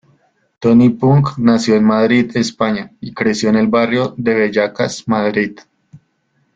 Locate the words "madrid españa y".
1.83-3.13